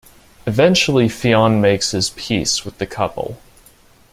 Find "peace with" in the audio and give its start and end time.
2.09-2.79